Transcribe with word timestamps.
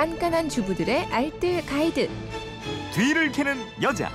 깐깐한 0.00 0.48
주부들의 0.48 1.12
알뜰 1.12 1.66
가이드. 1.66 2.08
뒤를 2.94 3.30
캐는 3.32 3.54
여자. 3.82 4.08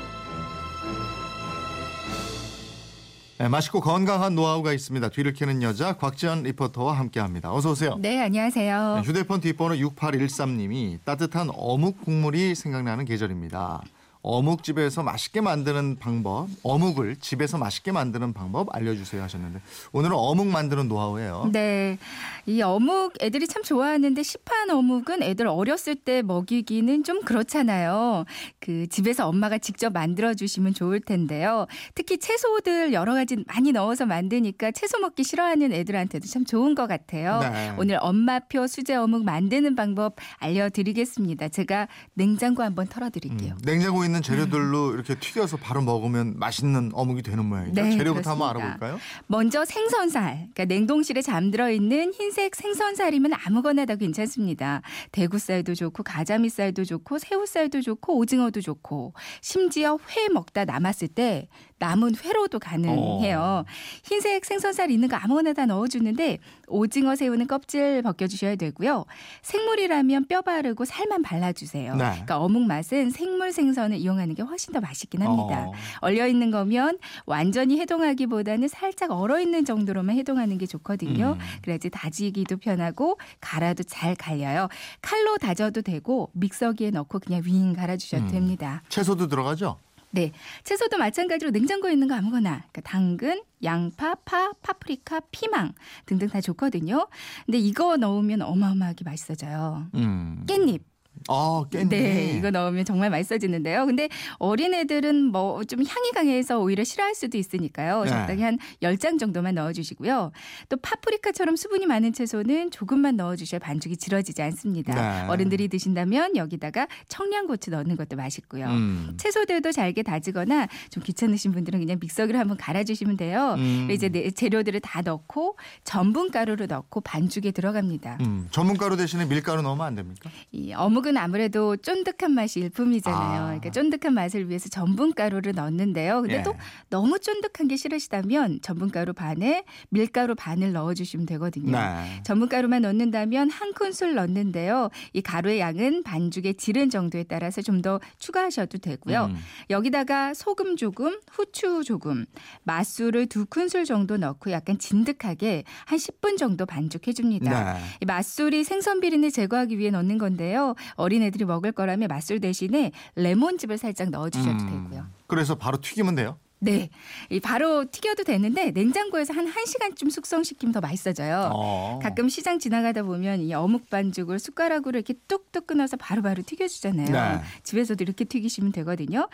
네, 3.37 3.47
맛있고 3.47 3.81
건강한 3.81 4.33
노하우가 4.33 4.73
있습니다. 4.73 5.09
뒤를 5.09 5.33
캐는 5.33 5.61
여자 5.61 5.95
곽지연 5.95 6.41
리포터와 6.41 6.93
함께합니다. 6.93 7.53
어서 7.53 7.69
오세요. 7.69 7.97
네, 7.99 8.19
안녕하세요. 8.19 8.95
네, 8.95 9.01
휴대폰 9.07 9.41
뒷번호 9.41 9.75
6813님이 9.75 10.97
따뜻한 11.05 11.51
어묵 11.53 12.03
국물이 12.03 12.55
생각나는 12.55 13.05
계절입니다. 13.05 13.83
어묵집에서 14.25 15.03
맛있게 15.03 15.39
만드는 15.39 15.97
방법, 15.99 16.47
어묵을 16.63 17.17
집에서 17.17 17.59
맛있게 17.59 17.91
만드는 17.91 18.33
방법 18.33 18.75
알려주세요 18.75 19.21
하셨는데 19.21 19.61
오늘은 19.91 20.15
어묵 20.15 20.47
만드는 20.47 20.87
노하우예요. 20.87 21.49
네. 21.53 21.99
이 22.47 22.61
어묵 22.61 23.13
애들이 23.21 23.47
참 23.47 23.61
좋아하는데 23.61 24.21
시판 24.23 24.71
어묵은 24.71 25.21
애들 25.21 25.47
어렸을 25.47 25.95
때 25.95 26.23
먹이기는 26.23 27.03
좀 27.03 27.21
그렇잖아요. 27.21 28.25
그 28.59 28.87
집에서 28.87 29.27
엄마가 29.27 29.59
직접 29.59 29.93
만들어 29.93 30.33
주시면 30.33 30.73
좋을 30.73 31.01
텐데요. 31.01 31.67
특히 31.93 32.17
채소들 32.17 32.93
여러 32.93 33.13
가지 33.13 33.37
많이 33.47 33.71
넣어서 33.71 34.07
만드니까 34.07 34.71
채소 34.71 34.99
먹기 34.99 35.23
싫어하는 35.23 35.71
애들한테도 35.71 36.27
참 36.27 36.45
좋은 36.45 36.73
것 36.73 36.87
같아요. 36.87 37.39
네. 37.41 37.75
오늘 37.77 37.99
엄마표 38.01 38.65
수제 38.65 38.95
어묵 38.95 39.23
만드는 39.23 39.75
방법 39.75 40.15
알려드리겠습니다. 40.39 41.49
제가 41.49 41.87
냉장고 42.15 42.63
한번 42.63 42.87
털어드릴게요. 42.87 43.53
음, 43.53 43.59
냉장고에 43.63 44.14
있는 44.15 44.21
재료들로 44.21 44.93
이렇게 44.93 45.15
튀겨서 45.15 45.57
바로 45.57 45.81
먹으면 45.81 46.35
맛있는 46.37 46.91
어묵이 46.93 47.21
되는 47.21 47.45
모양이죠. 47.45 47.81
네, 47.81 47.91
재료부터 47.91 48.31
한번 48.31 48.49
그렇습니다. 48.53 48.85
알아볼까요? 48.85 48.99
먼저 49.27 49.65
생선살, 49.65 50.49
그러니까 50.53 50.65
냉동실에 50.65 51.21
잠들어 51.21 51.69
있는 51.69 52.13
흰색 52.13 52.55
생선살이면 52.55 53.33
아무거나 53.45 53.85
다 53.85 53.95
괜찮습니다. 53.95 54.81
대구살도 55.11 55.75
좋고 55.75 56.03
가자미살도 56.03 56.85
좋고 56.85 57.19
새우살도 57.19 57.81
좋고 57.81 58.17
오징어도 58.17 58.61
좋고 58.61 59.13
심지어 59.41 59.99
회 60.15 60.29
먹다 60.29 60.65
남았을 60.65 61.09
때 61.09 61.47
남은 61.77 62.15
회로도 62.23 62.59
가능해요. 62.59 63.39
어. 63.39 63.65
흰색 64.03 64.45
생선살 64.45 64.91
있는 64.91 65.09
거 65.09 65.17
아무거나 65.17 65.53
다 65.53 65.65
넣어주는데 65.65 66.39
오징어 66.67 67.15
새우는 67.15 67.47
껍질 67.47 68.01
벗겨주셔야 68.01 68.55
되고요. 68.55 69.05
생물이라면 69.41 70.27
뼈 70.27 70.41
바르고 70.41 70.85
살만 70.85 71.21
발라주세요. 71.21 71.95
네. 71.95 71.97
그러니까 71.97 72.39
어묵 72.39 72.63
맛은 72.63 73.09
생물 73.09 73.51
생선을 73.51 73.97
이용하는 73.97 74.35
게 74.35 74.43
훨씬 74.43 74.73
더 74.73 74.79
맛있긴 74.79 75.21
합니다. 75.21 75.65
어. 75.67 75.73
얼려 75.99 76.27
있는 76.27 76.49
거면 76.49 76.97
완전히 77.25 77.79
해동하기보다는 77.81 78.67
살짝 78.69 79.11
얼어 79.11 79.39
있는 79.41 79.65
정도로만 79.65 80.15
해동하는 80.17 80.57
게 80.57 80.65
좋거든요. 80.65 81.37
음. 81.37 81.45
그래야지 81.61 81.89
다지기도 81.89 82.57
편하고 82.57 83.19
갈아도 83.41 83.83
잘 83.83 84.15
갈려요. 84.15 84.69
칼로 85.01 85.37
다져도 85.37 85.81
되고 85.81 86.29
믹서기에 86.33 86.91
넣고 86.91 87.19
그냥 87.19 87.41
윙 87.45 87.73
갈아주셔도 87.73 88.23
음. 88.23 88.31
됩니다. 88.31 88.81
채소도 88.87 89.27
들어가죠? 89.27 89.77
네, 90.15 90.31
채소도 90.63 90.97
마찬가지로 90.97 91.51
냉장고에 91.51 91.91
있는 91.91 92.07
거 92.07 92.15
아무거나 92.15 92.63
그러니까 92.71 92.81
당근, 92.81 93.43
양파, 93.63 94.15
파, 94.15 94.53
파프리카, 94.61 95.19
피망 95.29 95.73
등등 96.05 96.29
다 96.29 96.39
좋거든요. 96.39 97.09
근데 97.45 97.57
이거 97.57 97.97
넣으면 97.97 98.41
어마어마하게 98.41 99.03
맛있어져요. 99.03 99.87
음. 99.93 100.45
깻잎. 100.47 100.79
아, 101.27 101.63
깻잎. 101.71 101.89
네, 101.89 102.35
이거 102.37 102.51
넣으면 102.51 102.85
정말 102.85 103.09
맛있어지는데요. 103.09 103.85
근데 103.85 104.09
어린애들은 104.39 105.31
뭐 105.31 105.55
좀 105.65 105.79
향이 105.79 106.11
강해서 106.13 106.59
오히려 106.59 106.83
싫어할 106.83 107.15
수도 107.15 107.37
있으니까요. 107.37 108.03
네. 108.03 108.09
적당히 108.09 108.43
한 108.43 108.59
10장 108.83 109.17
정도만 109.19 109.55
넣어주시고요. 109.55 110.31
또 110.69 110.77
파프리카처럼 110.77 111.55
수분이 111.55 111.85
많은 111.87 112.13
채소는 112.13 112.69
조금만 112.71 113.15
넣어주셔야 113.15 113.59
반죽이 113.59 113.97
질어지지 113.97 114.41
않습니다. 114.43 114.93
네. 115.23 115.27
어른들이 115.29 115.67
드신다면 115.67 116.35
여기다가 116.35 116.87
청양고추 117.07 117.71
넣는 117.71 117.95
것도 117.95 118.15
맛있고요. 118.15 118.65
음. 118.67 119.13
채소들도 119.17 119.71
잘게 119.71 120.03
다지거나 120.03 120.67
좀 120.91 121.01
귀찮으신 121.03 121.51
분들은 121.51 121.79
그냥 121.79 121.97
믹서기로 121.99 122.37
한번 122.37 122.57
갈아주시면 122.57 123.17
돼요. 123.17 123.55
음. 123.57 123.87
이제 123.91 124.09
네- 124.09 124.29
재료들을 124.29 124.79
다 124.81 125.01
넣고 125.01 125.57
전분가루를 125.83 126.67
넣고 126.67 127.01
반죽에 127.01 127.51
들어갑니다. 127.51 128.17
음. 128.21 128.47
전분가루 128.51 128.97
대신에 128.97 129.25
밀가루 129.25 129.61
넣으면 129.61 129.85
안 129.85 129.95
됩니까? 129.95 130.29
이 130.51 130.73
어묵은 130.73 131.14
아무래도 131.17 131.77
쫀득한 131.77 132.31
맛이 132.31 132.59
일품이잖아요. 132.59 133.41
아. 133.41 133.45
그러니까 133.45 133.71
쫀득한 133.71 134.13
맛을 134.13 134.49
위해서 134.49 134.67
전분가루를 134.69 135.53
넣는데요. 135.53 136.21
근데 136.21 136.39
예. 136.39 136.43
또 136.43 136.53
너무 136.89 137.19
쫀득한 137.19 137.67
게 137.67 137.77
싫으시다면 137.77 138.59
전분가루 138.61 139.13
반에 139.13 139.63
밀가루 139.89 140.35
반을 140.35 140.73
넣어주시면 140.73 141.25
되거든요. 141.27 141.71
네. 141.71 142.21
전분가루만 142.23 142.81
넣는다면 142.81 143.49
한 143.49 143.73
큰술 143.73 144.15
넣는데요. 144.15 144.89
이 145.13 145.21
가루의 145.21 145.59
양은 145.59 146.03
반죽의 146.03 146.55
질은 146.55 146.89
정도에 146.89 147.23
따라서 147.23 147.61
좀 147.61 147.85
더 147.85 147.99
추가하셔도 148.17 148.79
되고요. 148.79 149.25
음. 149.25 149.37
여기다가 149.69 150.33
소금 150.33 150.75
조금, 150.75 151.19
후추 151.31 151.83
조금, 151.83 152.25
맛술을 152.63 153.27
두 153.27 153.45
큰술 153.45 153.85
정도 153.85 154.17
넣고 154.17 154.51
약간 154.51 154.79
진득하게 154.79 155.63
한 155.85 155.99
10분 155.99 156.37
정도 156.37 156.65
반죽해 156.65 157.13
줍니다. 157.13 157.73
네. 157.73 157.79
이 158.01 158.05
맛술이 158.05 158.63
생선 158.63 159.01
비린을 159.01 159.29
제거하기 159.29 159.77
위해 159.77 159.91
넣는 159.91 160.17
건데요. 160.17 160.73
어린애들이 161.05 161.45
먹을 161.45 161.71
거라면 161.71 162.07
맛술 162.07 162.39
대신에 162.39 162.91
레몬즙을 163.15 163.77
살짝 163.77 164.09
넣어주셔도 164.09 164.63
음. 164.63 164.89
되고요. 164.89 165.05
그래서 165.27 165.55
바로 165.55 165.79
튀기면 165.79 166.15
돼요? 166.15 166.37
네, 166.59 166.89
이 167.29 167.39
바로 167.39 167.85
튀겨도 167.91 168.23
되는데 168.23 168.71
냉장고에서 168.71 169.33
한 169.33 169.45
1시간쯤 169.51 170.09
숙성시키면 170.09 170.71
더 170.71 170.79
맛있어져요. 170.79 171.51
어. 171.53 171.99
가끔 172.01 172.29
시장 172.29 172.59
지나가다 172.59 173.03
보면 173.03 173.41
이 173.41 173.53
어묵 173.53 173.89
반죽을 173.89 174.39
숟가락으로 174.39 174.97
이렇게 174.97 175.13
뚝뚝 175.27 175.67
끊어서 175.67 175.97
바로바로 175.97 176.43
튀겨주잖아요. 176.43 177.11
네. 177.11 177.41
집에서도 177.63 178.01
이렇게 178.03 178.23
튀기시면 178.23 178.71
되거든요. 178.71 179.27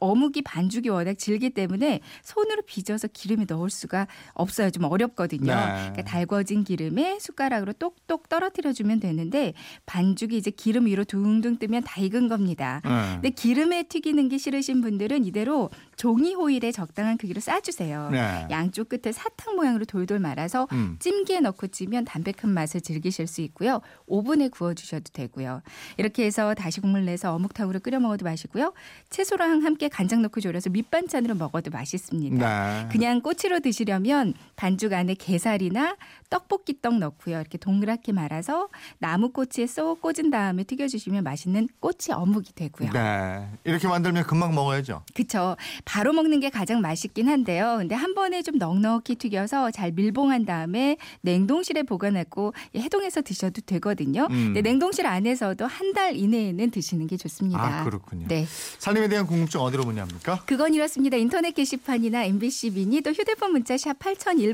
어묵이 0.00 0.42
반죽이 0.42 0.88
워낙 0.88 1.16
질기 1.16 1.50
때문에 1.50 2.00
손으로 2.22 2.62
빚어서 2.66 3.08
기름에 3.08 3.44
넣을 3.48 3.70
수가 3.70 4.08
없어요. 4.32 4.70
좀 4.70 4.84
어렵거든요. 4.84 5.54
네. 5.54 5.64
그러니까 5.64 6.02
달궈진 6.02 6.64
기름에 6.64 7.18
숟가락으로 7.20 7.72
똑똑 7.74 8.28
떨어뜨려주면 8.28 9.00
되는데 9.00 9.54
반죽이 9.86 10.36
이제 10.36 10.50
기름 10.50 10.86
위로 10.86 11.04
둥둥 11.04 11.58
뜨면 11.58 11.84
다 11.84 12.00
익은 12.00 12.28
겁니다. 12.28 12.80
네. 12.84 12.90
근데 13.14 13.30
기름에 13.30 13.84
튀기는 13.84 14.28
게 14.28 14.38
싫으신 14.38 14.80
분들은 14.80 15.24
이대로 15.24 15.70
종이 15.96 16.34
호일 16.34 16.63
에 16.64 16.72
적당한 16.72 17.18
크기로 17.18 17.40
싸주세요. 17.40 18.08
네. 18.10 18.46
양쪽 18.50 18.88
끝에 18.88 19.12
사탕 19.12 19.56
모양으로 19.56 19.84
돌돌 19.84 20.18
말아서 20.18 20.66
음. 20.72 20.96
찜기에 20.98 21.40
넣고 21.40 21.66
찌면 21.66 22.06
담백한 22.06 22.50
맛을 22.50 22.80
즐기실 22.80 23.26
수 23.26 23.42
있고요. 23.42 23.82
오븐에 24.06 24.48
구워 24.48 24.72
주셔도 24.72 25.04
되고요. 25.12 25.60
이렇게 25.98 26.24
해서 26.24 26.54
다시 26.54 26.80
국물 26.80 27.04
내서 27.04 27.34
어묵탕으로 27.34 27.80
끓여 27.80 28.00
먹어도 28.00 28.24
맛있고요. 28.24 28.72
채소랑 29.10 29.62
함께 29.62 29.88
간장 29.88 30.22
넣고 30.22 30.40
졸여서 30.40 30.70
밑반찬으로 30.70 31.34
먹어도 31.34 31.70
맛있습니다. 31.70 32.82
네. 32.82 32.88
그냥 32.90 33.20
꼬치로 33.20 33.60
드시려면 33.60 34.32
반죽 34.64 34.94
안에 34.94 35.12
게살이나 35.12 35.94
떡볶이 36.30 36.80
떡 36.80 36.94
넣고요. 36.98 37.38
이렇게 37.38 37.58
동그랗게 37.58 38.12
말아서 38.12 38.68
나무 38.98 39.28
꼬치에 39.28 39.66
쏙 39.66 40.00
꽂은 40.00 40.30
다음에 40.30 40.64
튀겨주시면 40.64 41.22
맛있는 41.22 41.68
꼬치 41.80 42.12
어묵이 42.12 42.46
되고요. 42.54 42.90
네. 42.92 43.46
이렇게 43.64 43.86
만들면 43.86 44.24
금방 44.24 44.54
먹어야죠. 44.54 45.02
그쵸. 45.12 45.56
바로 45.84 46.14
먹는 46.14 46.40
게 46.40 46.48
가장 46.48 46.80
맛있긴 46.80 47.28
한데요. 47.28 47.76
근데 47.78 47.94
한 47.94 48.14
번에 48.14 48.40
좀 48.40 48.56
넉넉히 48.56 49.16
튀겨서 49.16 49.70
잘 49.70 49.92
밀봉한 49.92 50.46
다음에 50.46 50.96
냉동실에 51.20 51.82
보관하고 51.82 52.54
해동해서 52.74 53.20
드셔도 53.20 53.60
되거든요. 53.66 54.22
음. 54.30 54.54
근데 54.54 54.62
냉동실 54.62 55.06
안에서도 55.06 55.66
한 55.66 55.92
달 55.94 56.16
이내에는 56.16 56.70
드시는 56.72 57.06
게 57.06 57.16
좋습니다. 57.16 57.62
아, 57.62 57.84
그렇군요. 57.84 58.26
네. 58.26 58.46
살림에 58.78 59.06
대한 59.08 59.26
궁금증 59.28 59.60
어디로 59.60 59.84
문의합니까? 59.84 60.40
그건 60.44 60.74
이렇습니다. 60.74 61.16
인터넷 61.16 61.52
게시판이나 61.52 62.24
MBC 62.24 62.70
미니 62.70 63.00
또 63.00 63.12
휴대폰 63.12 63.52
문자 63.52 63.76
샵 63.76 63.96
8001 64.00 64.53